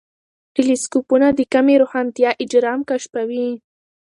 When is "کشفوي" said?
2.89-3.47